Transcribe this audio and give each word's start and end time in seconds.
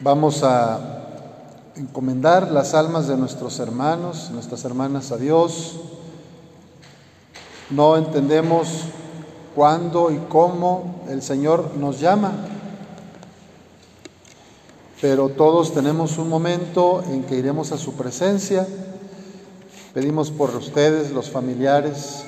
Vamos 0.00 0.44
a 0.44 0.78
encomendar 1.74 2.52
las 2.52 2.72
almas 2.74 3.08
de 3.08 3.16
nuestros 3.16 3.58
hermanos, 3.58 4.30
nuestras 4.30 4.64
hermanas 4.64 5.10
a 5.10 5.16
Dios. 5.16 5.74
No 7.70 7.96
entendemos 7.96 8.82
cuándo 9.56 10.12
y 10.12 10.18
cómo 10.28 11.02
el 11.08 11.20
Señor 11.20 11.72
nos 11.76 11.98
llama, 11.98 12.32
pero 15.00 15.30
todos 15.30 15.74
tenemos 15.74 16.16
un 16.18 16.28
momento 16.28 17.02
en 17.08 17.24
que 17.24 17.34
iremos 17.34 17.72
a 17.72 17.76
su 17.76 17.94
presencia. 17.94 18.68
Pedimos 19.94 20.30
por 20.30 20.54
ustedes, 20.54 21.10
los 21.10 21.28
familiares 21.28 22.22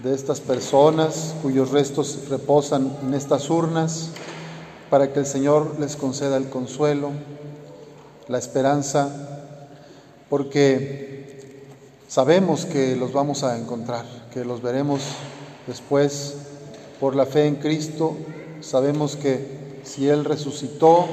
de 0.00 0.14
estas 0.14 0.40
personas 0.40 1.34
cuyos 1.40 1.70
restos 1.70 2.28
reposan 2.28 2.94
en 3.02 3.14
estas 3.14 3.48
urnas 3.48 4.10
para 4.92 5.10
que 5.10 5.20
el 5.20 5.24
Señor 5.24 5.80
les 5.80 5.96
conceda 5.96 6.36
el 6.36 6.50
consuelo, 6.50 7.12
la 8.28 8.36
esperanza, 8.36 9.08
porque 10.28 11.64
sabemos 12.08 12.66
que 12.66 12.94
los 12.94 13.10
vamos 13.10 13.42
a 13.42 13.56
encontrar, 13.56 14.04
que 14.34 14.44
los 14.44 14.60
veremos 14.60 15.00
después 15.66 16.34
por 17.00 17.16
la 17.16 17.24
fe 17.24 17.46
en 17.46 17.56
Cristo. 17.56 18.14
Sabemos 18.60 19.16
que 19.16 19.80
si 19.82 20.10
Él 20.10 20.26
resucitó, 20.26 21.06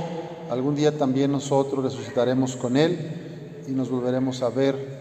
algún 0.49 0.75
día 0.75 0.97
también 0.97 1.31
nosotros 1.31 1.81
resucitaremos 1.81 2.57
con 2.57 2.75
Él 2.75 3.63
y 3.65 3.71
nos 3.71 3.89
volveremos 3.89 4.41
a 4.41 4.49
ver. 4.49 4.99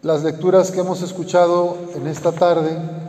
Las 0.00 0.24
lecturas 0.24 0.70
que 0.70 0.80
hemos 0.80 1.02
escuchado 1.02 1.76
en 1.94 2.06
esta 2.06 2.32
tarde 2.32 3.01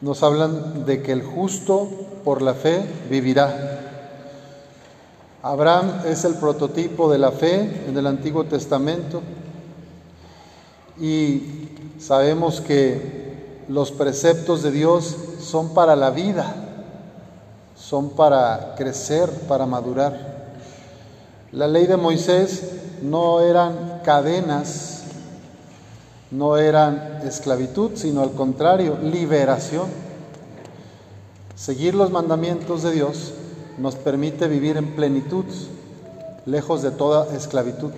nos 0.00 0.22
hablan 0.22 0.86
de 0.86 1.02
que 1.02 1.12
el 1.12 1.22
justo 1.22 1.88
por 2.24 2.42
la 2.42 2.54
fe 2.54 2.84
vivirá. 3.08 3.78
Abraham 5.42 6.02
es 6.06 6.24
el 6.24 6.34
prototipo 6.34 7.10
de 7.10 7.18
la 7.18 7.32
fe 7.32 7.84
en 7.86 7.96
el 7.96 8.06
Antiguo 8.06 8.44
Testamento 8.44 9.22
y 10.98 11.68
sabemos 11.98 12.60
que 12.60 13.64
los 13.68 13.90
preceptos 13.90 14.62
de 14.62 14.70
Dios 14.70 15.16
son 15.40 15.72
para 15.72 15.96
la 15.96 16.10
vida, 16.10 16.54
son 17.74 18.10
para 18.10 18.74
crecer, 18.76 19.30
para 19.48 19.64
madurar. 19.64 20.40
La 21.52 21.66
ley 21.66 21.86
de 21.86 21.96
Moisés 21.96 22.62
no 23.02 23.40
eran 23.40 24.00
cadenas 24.04 24.89
no 26.30 26.56
eran 26.56 27.20
esclavitud, 27.24 27.92
sino 27.94 28.22
al 28.22 28.32
contrario, 28.32 28.98
liberación. 29.02 29.88
Seguir 31.56 31.94
los 31.94 32.10
mandamientos 32.10 32.82
de 32.82 32.92
Dios 32.92 33.32
nos 33.78 33.96
permite 33.96 34.46
vivir 34.46 34.76
en 34.76 34.94
plenitud, 34.94 35.44
lejos 36.46 36.82
de 36.82 36.90
toda 36.90 37.34
esclavitud. 37.34 37.90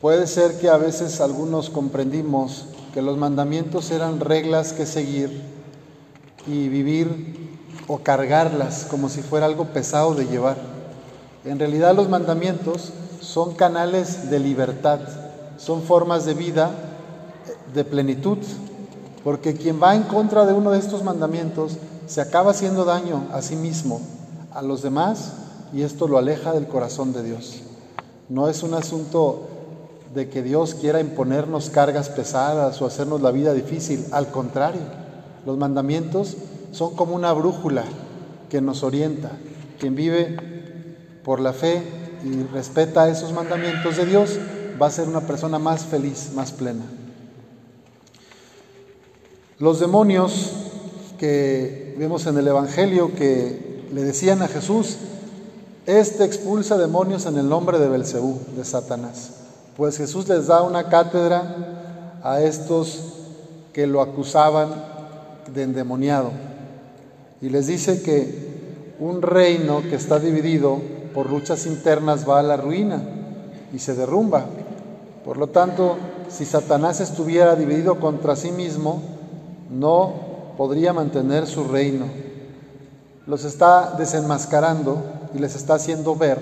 Puede 0.00 0.26
ser 0.26 0.58
que 0.58 0.68
a 0.68 0.76
veces 0.76 1.20
algunos 1.20 1.70
comprendimos 1.70 2.66
que 2.92 3.02
los 3.02 3.16
mandamientos 3.16 3.90
eran 3.90 4.20
reglas 4.20 4.72
que 4.72 4.84
seguir 4.84 5.42
y 6.46 6.68
vivir 6.68 7.58
o 7.88 7.98
cargarlas 7.98 8.86
como 8.90 9.08
si 9.08 9.22
fuera 9.22 9.46
algo 9.46 9.66
pesado 9.66 10.14
de 10.14 10.26
llevar. 10.26 10.56
En 11.44 11.58
realidad 11.58 11.94
los 11.94 12.08
mandamientos 12.08 12.92
son 13.20 13.54
canales 13.54 14.30
de 14.30 14.40
libertad 14.40 15.00
son 15.62 15.82
formas 15.82 16.24
de 16.24 16.34
vida 16.34 16.72
de 17.72 17.84
plenitud, 17.84 18.38
porque 19.22 19.54
quien 19.54 19.80
va 19.80 19.94
en 19.94 20.02
contra 20.02 20.44
de 20.44 20.52
uno 20.52 20.72
de 20.72 20.80
estos 20.80 21.04
mandamientos 21.04 21.76
se 22.06 22.20
acaba 22.20 22.50
haciendo 22.50 22.84
daño 22.84 23.28
a 23.32 23.42
sí 23.42 23.54
mismo, 23.54 24.00
a 24.52 24.60
los 24.60 24.82
demás, 24.82 25.34
y 25.72 25.82
esto 25.82 26.08
lo 26.08 26.18
aleja 26.18 26.52
del 26.52 26.66
corazón 26.66 27.12
de 27.12 27.22
Dios. 27.22 27.60
No 28.28 28.48
es 28.48 28.64
un 28.64 28.74
asunto 28.74 29.46
de 30.12 30.28
que 30.28 30.42
Dios 30.42 30.74
quiera 30.74 31.00
imponernos 31.00 31.70
cargas 31.70 32.08
pesadas 32.08 32.82
o 32.82 32.86
hacernos 32.86 33.22
la 33.22 33.30
vida 33.30 33.54
difícil, 33.54 34.04
al 34.10 34.32
contrario, 34.32 34.82
los 35.46 35.56
mandamientos 35.58 36.36
son 36.72 36.96
como 36.96 37.14
una 37.14 37.32
brújula 37.32 37.84
que 38.50 38.60
nos 38.60 38.82
orienta. 38.82 39.30
Quien 39.78 39.94
vive 39.94 40.36
por 41.24 41.38
la 41.38 41.52
fe 41.52 41.82
y 42.24 42.42
respeta 42.52 43.08
esos 43.08 43.32
mandamientos 43.32 43.96
de 43.96 44.06
Dios, 44.06 44.38
va 44.80 44.86
a 44.86 44.90
ser 44.90 45.08
una 45.08 45.20
persona 45.20 45.58
más 45.58 45.84
feliz, 45.84 46.30
más 46.34 46.52
plena. 46.52 46.84
Los 49.58 49.80
demonios 49.80 50.50
que 51.18 51.94
vemos 51.98 52.26
en 52.26 52.36
el 52.38 52.48
Evangelio 52.48 53.14
que 53.14 53.86
le 53.92 54.02
decían 54.02 54.42
a 54.42 54.48
Jesús, 54.48 54.96
este 55.86 56.24
expulsa 56.24 56.78
demonios 56.78 57.26
en 57.26 57.38
el 57.38 57.48
nombre 57.48 57.78
de 57.78 57.88
Belcebú, 57.88 58.40
de 58.56 58.64
Satanás. 58.64 59.30
Pues 59.76 59.98
Jesús 59.98 60.28
les 60.28 60.46
da 60.46 60.62
una 60.62 60.88
cátedra 60.88 62.20
a 62.22 62.40
estos 62.40 63.14
que 63.72 63.86
lo 63.86 64.00
acusaban 64.00 64.68
de 65.52 65.62
endemoniado 65.62 66.30
y 67.40 67.48
les 67.48 67.66
dice 67.66 68.02
que 68.02 68.94
un 69.00 69.20
reino 69.20 69.82
que 69.82 69.96
está 69.96 70.20
dividido 70.20 70.80
por 71.12 71.28
luchas 71.28 71.66
internas 71.66 72.28
va 72.28 72.38
a 72.38 72.42
la 72.42 72.56
ruina 72.56 73.02
y 73.72 73.78
se 73.78 73.94
derrumba. 73.94 74.46
Por 75.24 75.36
lo 75.36 75.48
tanto, 75.48 75.96
si 76.28 76.44
Satanás 76.44 77.00
estuviera 77.00 77.54
dividido 77.54 78.00
contra 78.00 78.34
sí 78.34 78.50
mismo, 78.50 79.02
no 79.70 80.12
podría 80.56 80.92
mantener 80.92 81.46
su 81.46 81.64
reino. 81.64 82.06
Los 83.26 83.44
está 83.44 83.94
desenmascarando 83.98 85.02
y 85.34 85.38
les 85.38 85.54
está 85.54 85.74
haciendo 85.74 86.16
ver, 86.16 86.40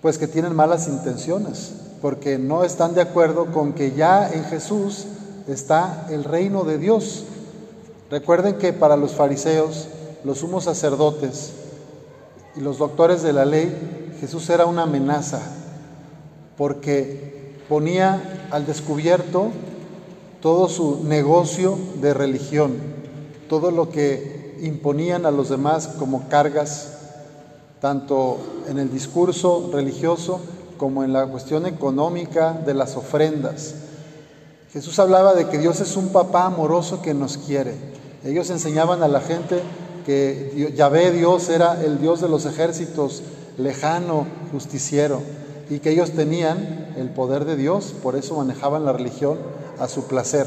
pues 0.00 0.16
que 0.16 0.26
tienen 0.26 0.56
malas 0.56 0.88
intenciones, 0.88 1.72
porque 2.00 2.38
no 2.38 2.64
están 2.64 2.94
de 2.94 3.02
acuerdo 3.02 3.52
con 3.52 3.74
que 3.74 3.92
ya 3.92 4.30
en 4.30 4.44
Jesús 4.44 5.06
está 5.46 6.06
el 6.10 6.24
reino 6.24 6.64
de 6.64 6.78
Dios. 6.78 7.24
Recuerden 8.10 8.56
que 8.56 8.72
para 8.72 8.96
los 8.96 9.12
fariseos, 9.12 9.88
los 10.24 10.38
sumos 10.38 10.64
sacerdotes 10.64 11.52
y 12.56 12.60
los 12.60 12.78
doctores 12.78 13.22
de 13.22 13.32
la 13.32 13.44
ley, 13.44 14.16
Jesús 14.20 14.48
era 14.48 14.66
una 14.66 14.82
amenaza, 14.84 15.40
porque 16.58 17.54
ponía 17.68 18.48
al 18.50 18.66
descubierto 18.66 19.50
todo 20.42 20.68
su 20.68 21.04
negocio 21.04 21.78
de 22.02 22.12
religión, 22.12 22.74
todo 23.48 23.70
lo 23.70 23.90
que 23.90 24.56
imponían 24.60 25.24
a 25.24 25.30
los 25.30 25.48
demás 25.48 25.86
como 25.86 26.28
cargas, 26.28 26.94
tanto 27.80 28.38
en 28.68 28.78
el 28.78 28.90
discurso 28.90 29.70
religioso 29.72 30.40
como 30.78 31.04
en 31.04 31.12
la 31.12 31.26
cuestión 31.28 31.64
económica 31.64 32.52
de 32.52 32.74
las 32.74 32.96
ofrendas. 32.96 33.74
Jesús 34.72 34.98
hablaba 34.98 35.34
de 35.34 35.48
que 35.48 35.58
Dios 35.58 35.80
es 35.80 35.96
un 35.96 36.08
papá 36.08 36.44
amoroso 36.44 37.02
que 37.02 37.14
nos 37.14 37.38
quiere. 37.38 37.74
Ellos 38.24 38.50
enseñaban 38.50 39.02
a 39.04 39.08
la 39.08 39.20
gente 39.20 39.62
que 40.04 40.72
Yahvé 40.76 41.12
Dios 41.12 41.48
era 41.50 41.82
el 41.84 42.00
Dios 42.00 42.20
de 42.20 42.28
los 42.28 42.46
ejércitos, 42.46 43.22
lejano, 43.58 44.26
justiciero 44.52 45.22
y 45.70 45.80
que 45.80 45.90
ellos 45.90 46.12
tenían 46.12 46.94
el 46.96 47.10
poder 47.10 47.44
de 47.44 47.56
Dios, 47.56 47.94
por 48.02 48.16
eso 48.16 48.36
manejaban 48.36 48.84
la 48.84 48.92
religión 48.92 49.38
a 49.78 49.88
su 49.88 50.04
placer. 50.04 50.46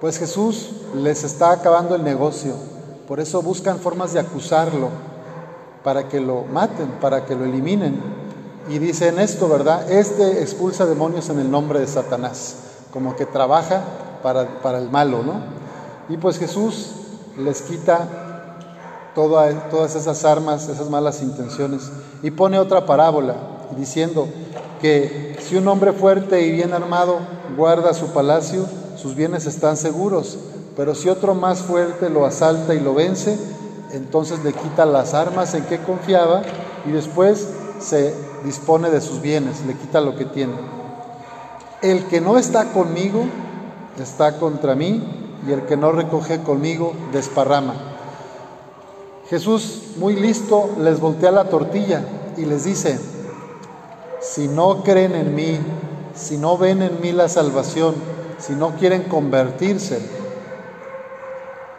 Pues 0.00 0.18
Jesús 0.18 0.70
les 0.94 1.24
está 1.24 1.50
acabando 1.50 1.94
el 1.94 2.04
negocio, 2.04 2.52
por 3.06 3.20
eso 3.20 3.42
buscan 3.42 3.78
formas 3.78 4.12
de 4.12 4.20
acusarlo, 4.20 4.90
para 5.82 6.08
que 6.08 6.20
lo 6.20 6.44
maten, 6.44 6.88
para 7.00 7.24
que 7.24 7.34
lo 7.34 7.44
eliminen. 7.44 7.98
Y 8.68 8.78
dicen 8.78 9.18
esto, 9.18 9.48
¿verdad? 9.48 9.90
Este 9.90 10.42
expulsa 10.42 10.84
demonios 10.84 11.30
en 11.30 11.38
el 11.38 11.50
nombre 11.50 11.80
de 11.80 11.86
Satanás, 11.86 12.56
como 12.92 13.16
que 13.16 13.24
trabaja 13.24 13.82
para, 14.22 14.60
para 14.60 14.78
el 14.78 14.90
malo, 14.90 15.22
¿no? 15.22 15.40
Y 16.10 16.18
pues 16.18 16.38
Jesús 16.38 16.90
les 17.38 17.62
quita 17.62 18.06
todas 19.14 19.96
esas 19.96 20.24
armas, 20.24 20.68
esas 20.68 20.90
malas 20.90 21.22
intenciones, 21.22 21.90
y 22.22 22.30
pone 22.30 22.58
otra 22.58 22.84
parábola 22.84 23.34
diciendo 23.76 24.28
que 24.80 25.36
si 25.40 25.56
un 25.56 25.68
hombre 25.68 25.92
fuerte 25.92 26.42
y 26.42 26.52
bien 26.52 26.72
armado 26.72 27.18
guarda 27.56 27.94
su 27.94 28.12
palacio, 28.12 28.66
sus 28.96 29.14
bienes 29.14 29.46
están 29.46 29.76
seguros, 29.76 30.38
pero 30.76 30.94
si 30.94 31.08
otro 31.08 31.34
más 31.34 31.60
fuerte 31.60 32.10
lo 32.10 32.24
asalta 32.24 32.74
y 32.74 32.80
lo 32.80 32.94
vence, 32.94 33.38
entonces 33.92 34.44
le 34.44 34.52
quita 34.52 34.86
las 34.86 35.14
armas 35.14 35.54
en 35.54 35.64
que 35.64 35.78
confiaba 35.78 36.42
y 36.86 36.90
después 36.90 37.48
se 37.80 38.14
dispone 38.44 38.90
de 38.90 39.00
sus 39.00 39.20
bienes, 39.20 39.64
le 39.66 39.74
quita 39.74 40.00
lo 40.00 40.16
que 40.16 40.24
tiene. 40.24 40.54
El 41.82 42.04
que 42.06 42.20
no 42.20 42.38
está 42.38 42.72
conmigo 42.72 43.24
está 44.02 44.38
contra 44.38 44.74
mí 44.74 45.02
y 45.46 45.52
el 45.52 45.62
que 45.62 45.76
no 45.76 45.92
recoge 45.92 46.42
conmigo 46.42 46.92
desparrama. 47.12 47.74
Jesús, 49.28 49.82
muy 49.96 50.16
listo, 50.16 50.70
les 50.78 51.00
voltea 51.00 51.30
la 51.30 51.44
tortilla 51.44 52.02
y 52.36 52.44
les 52.44 52.64
dice, 52.64 52.98
si 54.38 54.46
no 54.46 54.84
creen 54.84 55.16
en 55.16 55.34
mí, 55.34 55.58
si 56.14 56.38
no 56.38 56.56
ven 56.56 56.80
en 56.80 57.00
mí 57.00 57.10
la 57.10 57.28
salvación, 57.28 57.96
si 58.38 58.52
no 58.52 58.76
quieren 58.76 59.02
convertirse, 59.02 59.98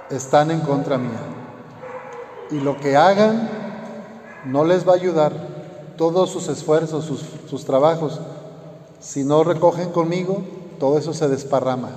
están 0.10 0.52
en 0.52 0.60
contra 0.60 0.98
mía. 0.98 1.22
Y 2.52 2.60
lo 2.60 2.78
que 2.78 2.98
hagan 2.98 3.50
no 4.44 4.66
les 4.66 4.86
va 4.86 4.92
a 4.92 4.96
ayudar. 4.96 5.32
Todos 5.96 6.32
sus 6.32 6.50
esfuerzos, 6.50 7.06
sus, 7.06 7.24
sus 7.50 7.64
trabajos, 7.64 8.20
si 9.00 9.24
no 9.24 9.46
recogen 9.46 9.92
conmigo, 9.92 10.42
todo 10.82 10.98
eso 10.98 11.14
se 11.14 11.30
desparrama. 11.30 11.92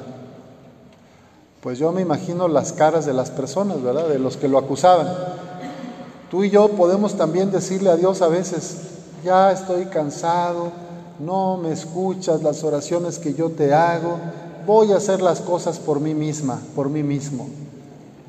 Pues 1.61 1.81
yo 1.81 1.91
me 1.91 2.03
imagino 2.03 2.47
las 2.47 2.73
caras 2.73 3.05
de 3.05 3.14
las 3.14 3.32
personas, 3.32 3.82
¿verdad? 3.82 4.06
De 4.06 4.20
los 4.20 4.37
que 4.37 4.47
lo 4.47 4.59
acusaban. 4.59 5.09
Tú 6.31 6.44
y 6.44 6.50
yo 6.50 6.69
podemos 6.69 7.17
también 7.17 7.50
decirle 7.50 7.91
a 7.91 7.97
Dios 7.97 8.23
a 8.23 8.29
veces, 8.29 8.92
ya 9.25 9.53
estoy 9.53 9.87
cansado, 9.87 10.73
no 11.19 11.57
me 11.57 11.73
escuchas 11.73 12.43
las 12.43 12.65
oraciones 12.65 13.19
que 13.19 13.35
yo 13.35 13.51
te 13.51 13.73
hago, 13.75 14.19
voy 14.67 14.93
a 14.93 14.97
hacer 14.97 15.23
las 15.23 15.41
cosas 15.41 15.79
por 15.79 16.01
mí 16.01 16.15
misma, 16.15 16.61
por 16.75 16.89
mí 16.89 17.03
mismo. 17.03 17.49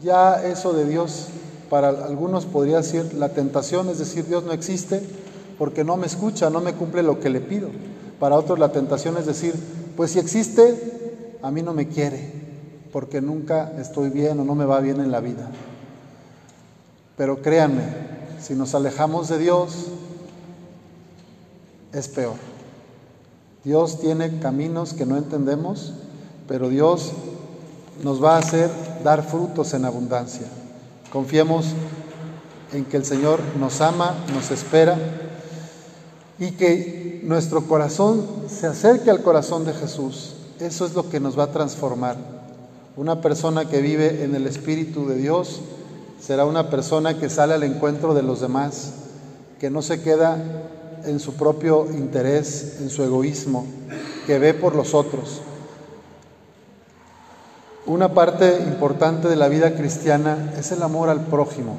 Ya 0.02 0.44
eso 0.44 0.74
de 0.74 0.86
Dios, 0.86 1.28
para 1.70 1.90
algunos 1.90 2.46
podría 2.46 2.84
ser 2.84 3.14
la 3.14 3.30
tentación, 3.30 3.90
es 3.90 4.00
decir, 4.00 4.26
Dios 4.28 4.44
no 4.44 4.52
existe 4.52 5.02
porque 5.58 5.84
no 5.84 5.98
me 5.98 6.08
escucha, 6.08 6.50
no 6.50 6.62
me 6.62 6.74
cumple 6.74 7.04
lo 7.04 7.20
que 7.20 7.30
le 7.30 7.40
pido. 7.40 7.70
Para 8.20 8.36
otros 8.36 8.60
la 8.60 8.72
tentación 8.72 9.18
es 9.18 9.26
decir, 9.26 9.54
pues 9.96 10.12
si 10.12 10.20
existe, 10.20 11.38
a 11.42 11.52
mí 11.52 11.62
no 11.62 11.74
me 11.74 11.88
quiere, 11.88 12.32
porque 12.92 13.22
nunca 13.22 13.74
estoy 13.80 14.10
bien 14.10 14.40
o 14.40 14.44
no 14.44 14.56
me 14.56 14.66
va 14.66 14.80
bien 14.80 15.00
en 15.00 15.12
la 15.12 15.20
vida. 15.20 15.50
Pero 17.18 17.42
créanme, 17.42 17.84
si 18.42 18.56
nos 18.56 18.76
alejamos 18.76 19.30
de 19.30 19.38
Dios, 19.38 19.88
es 21.94 22.08
peor. 22.08 22.36
Dios 23.64 24.00
tiene 24.02 24.40
caminos 24.40 24.94
que 24.94 25.06
no 25.06 25.16
entendemos, 25.16 25.94
pero 26.48 26.68
Dios 26.70 27.12
nos 28.04 28.22
va 28.22 28.36
a 28.36 28.40
hacer 28.40 28.70
dar 29.04 29.24
frutos 29.24 29.74
en 29.74 29.86
abundancia. 29.86 30.48
Confiemos 31.12 31.68
en 32.74 32.86
que 32.86 32.98
el 32.98 33.06
Señor 33.06 33.40
nos 33.60 33.80
ama, 33.82 34.16
nos 34.34 34.52
espera 34.52 34.98
y 36.40 36.52
que 36.52 37.22
nuestro 37.24 37.68
corazón 37.68 38.26
se 38.50 38.68
acerque 38.68 39.10
al 39.10 39.22
corazón 39.22 39.64
de 39.64 39.74
Jesús. 39.74 40.34
Eso 40.60 40.86
es 40.86 40.94
lo 40.94 41.10
que 41.10 41.20
nos 41.20 41.38
va 41.38 41.44
a 41.44 41.52
transformar. 41.52 42.18
Una 42.98 43.22
persona 43.22 43.70
que 43.70 43.82
vive 43.82 44.24
en 44.24 44.36
el 44.36 44.48
Espíritu 44.48 45.08
de 45.08 45.16
Dios 45.16 45.62
será 46.20 46.46
una 46.46 46.70
persona 46.70 47.18
que 47.20 47.30
sale 47.30 47.54
al 47.54 47.64
encuentro 47.64 48.14
de 48.14 48.24
los 48.24 48.42
demás, 48.42 48.94
que 49.60 49.70
no 49.70 49.82
se 49.82 50.02
queda 50.02 50.38
en 51.06 51.20
su 51.20 51.34
propio 51.34 51.88
interés, 51.92 52.78
en 52.80 52.90
su 52.90 53.04
egoísmo, 53.04 53.66
que 54.26 54.40
ve 54.40 54.54
por 54.54 54.76
los 54.76 54.94
otros. 54.94 55.42
Una 57.86 58.14
parte 58.14 58.60
importante 58.60 59.28
de 59.28 59.36
la 59.36 59.50
vida 59.50 59.76
cristiana 59.76 60.54
es 60.58 60.72
el 60.72 60.82
amor 60.82 61.10
al 61.10 61.26
prójimo, 61.26 61.76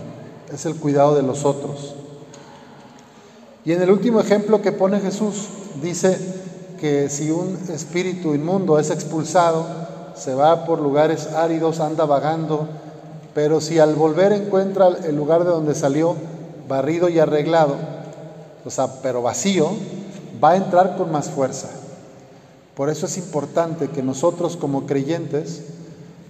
es 0.52 0.66
el 0.66 0.76
cuidado 0.76 1.14
de 1.14 1.22
los 1.22 1.44
otros. 1.44 1.94
Y 3.64 3.72
en 3.72 3.80
el 3.80 3.90
último 3.90 4.20
ejemplo 4.20 4.60
que 4.60 4.72
pone 4.72 5.00
Jesús, 5.00 5.48
dice 5.80 6.18
que 6.78 7.08
si 7.08 7.30
un 7.30 7.58
espíritu 7.72 8.34
inmundo 8.34 8.78
es 8.78 8.90
expulsado, 8.90 9.64
se 10.14 10.34
va 10.34 10.66
por 10.66 10.80
lugares 10.80 11.28
áridos, 11.28 11.80
anda 11.80 12.04
vagando, 12.04 12.68
pero 13.32 13.62
si 13.62 13.78
al 13.78 13.94
volver 13.94 14.32
encuentra 14.32 14.88
el 14.88 15.16
lugar 15.16 15.44
de 15.44 15.50
donde 15.50 15.74
salió 15.74 16.14
barrido 16.68 17.08
y 17.08 17.18
arreglado, 17.18 17.76
o 18.64 18.70
sea, 18.70 19.00
pero 19.02 19.22
vacío, 19.22 19.70
va 20.42 20.52
a 20.52 20.56
entrar 20.56 20.96
con 20.96 21.12
más 21.12 21.30
fuerza. 21.30 21.68
Por 22.74 22.90
eso 22.90 23.06
es 23.06 23.16
importante 23.18 23.88
que 23.88 24.02
nosotros 24.02 24.56
como 24.56 24.86
creyentes, 24.86 25.62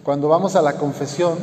cuando 0.03 0.29
vamos 0.29 0.57
a 0.57 0.63
la 0.63 0.75
confesión, 0.75 1.39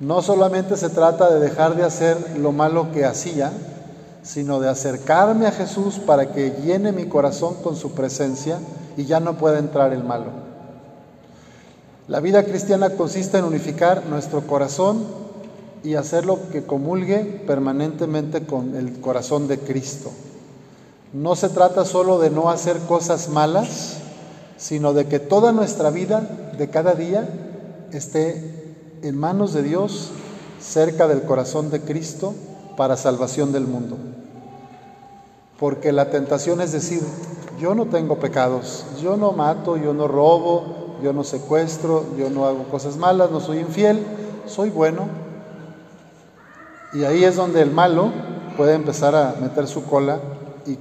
no 0.00 0.22
solamente 0.22 0.76
se 0.76 0.88
trata 0.88 1.30
de 1.32 1.40
dejar 1.40 1.76
de 1.76 1.84
hacer 1.84 2.38
lo 2.38 2.52
malo 2.52 2.90
que 2.92 3.04
hacía, 3.04 3.52
sino 4.22 4.60
de 4.60 4.68
acercarme 4.68 5.46
a 5.46 5.52
Jesús 5.52 5.98
para 5.98 6.32
que 6.32 6.50
llene 6.64 6.92
mi 6.92 7.06
corazón 7.06 7.56
con 7.62 7.76
su 7.76 7.92
presencia 7.92 8.58
y 8.96 9.04
ya 9.04 9.20
no 9.20 9.34
pueda 9.34 9.58
entrar 9.58 9.92
el 9.92 10.04
malo. 10.04 10.26
La 12.08 12.20
vida 12.20 12.44
cristiana 12.44 12.90
consiste 12.90 13.38
en 13.38 13.44
unificar 13.44 14.06
nuestro 14.06 14.46
corazón 14.46 15.04
y 15.84 15.94
hacerlo 15.94 16.38
que 16.50 16.64
comulgue 16.64 17.42
permanentemente 17.46 18.46
con 18.46 18.76
el 18.76 19.00
corazón 19.00 19.48
de 19.48 19.58
Cristo. 19.58 20.10
No 21.12 21.36
se 21.36 21.48
trata 21.48 21.84
solo 21.84 22.18
de 22.18 22.30
no 22.30 22.50
hacer 22.50 22.78
cosas 22.88 23.28
malas, 23.28 23.98
sino 24.56 24.94
de 24.94 25.06
que 25.06 25.18
toda 25.18 25.52
nuestra 25.52 25.90
vida 25.90 26.52
de 26.56 26.70
cada 26.70 26.94
día 26.94 27.28
esté 27.92 28.76
en 29.02 29.18
manos 29.18 29.52
de 29.52 29.62
Dios, 29.62 30.10
cerca 30.60 31.08
del 31.08 31.22
corazón 31.22 31.70
de 31.70 31.80
Cristo, 31.80 32.34
para 32.76 32.96
salvación 32.96 33.52
del 33.52 33.66
mundo. 33.66 33.98
Porque 35.58 35.92
la 35.92 36.10
tentación 36.10 36.60
es 36.60 36.72
decir, 36.72 37.02
yo 37.60 37.74
no 37.74 37.86
tengo 37.86 38.18
pecados, 38.18 38.84
yo 39.02 39.16
no 39.16 39.32
mato, 39.32 39.76
yo 39.76 39.92
no 39.92 40.08
robo, 40.08 40.96
yo 41.02 41.12
no 41.12 41.24
secuestro, 41.24 42.04
yo 42.16 42.30
no 42.30 42.46
hago 42.46 42.64
cosas 42.64 42.96
malas, 42.96 43.30
no 43.30 43.40
soy 43.40 43.58
infiel, 43.58 44.04
soy 44.46 44.70
bueno. 44.70 45.31
Y 46.92 47.04
ahí 47.04 47.24
es 47.24 47.36
donde 47.36 47.62
el 47.62 47.70
malo 47.70 48.10
puede 48.56 48.74
empezar 48.74 49.14
a 49.14 49.34
meter 49.40 49.66
su 49.66 49.84
cola 49.84 50.20
y, 50.66 50.78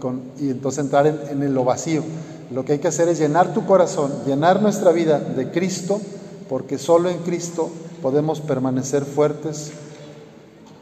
entonces 0.49 0.83
entrar 0.83 1.07
en, 1.07 1.19
en 1.29 1.53
lo 1.53 1.63
vacío. 1.63 2.03
Lo 2.51 2.65
que 2.65 2.73
hay 2.73 2.79
que 2.79 2.89
hacer 2.89 3.07
es 3.07 3.17
llenar 3.17 3.53
tu 3.53 3.65
corazón, 3.65 4.11
llenar 4.25 4.61
nuestra 4.61 4.91
vida 4.91 5.19
de 5.19 5.51
Cristo, 5.51 6.01
porque 6.49 6.77
solo 6.77 7.09
en 7.09 7.19
Cristo 7.19 7.69
podemos 8.01 8.41
permanecer 8.41 9.05
fuertes 9.05 9.71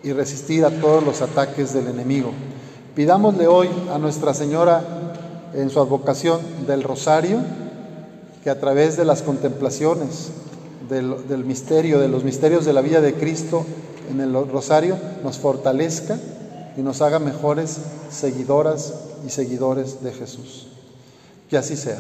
y 0.04 0.14
resistir 0.14 0.66
a 0.66 0.72
todos 0.72 1.04
los 1.04 1.22
ataques 1.22 1.74
del 1.74 1.88
enemigo. 1.88 2.32
Pidámosle 2.96 3.48
hoy 3.48 3.70
a 3.94 4.00
Nuestra 4.00 4.34
Señora 4.34 4.84
en 5.54 5.70
su 5.70 5.80
advocación 5.80 6.40
del 6.66 6.84
rosario, 6.84 7.40
que 8.44 8.50
a 8.50 8.60
través 8.60 8.98
de 8.98 9.06
las 9.06 9.22
contemplaciones 9.22 10.32
del, 10.90 11.46
misterio, 11.46 12.00
de 12.00 12.10
los 12.10 12.24
misterios 12.24 12.66
de 12.66 12.74
la 12.74 12.82
vida 12.82 13.02
de 13.02 13.14
Cristo 13.14 13.66
en 14.12 14.20
el 14.22 14.34
rosario, 14.34 14.98
nos 15.24 15.38
fortalezca 15.38 16.18
y 16.78 16.82
nos 16.82 17.02
haga 17.02 17.20
mejores 17.20 17.78
seguidoras 18.12 18.94
y 19.26 19.30
seguidores 19.30 20.04
de 20.04 20.12
Jesús. 20.12 20.68
Que 21.50 21.58
así 21.58 21.76
sea. 21.76 22.00